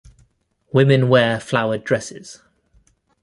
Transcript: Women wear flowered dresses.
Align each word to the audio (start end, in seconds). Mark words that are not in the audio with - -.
Women 0.73 1.09
wear 1.09 1.39
flowered 1.39 1.83
dresses. 1.83 2.41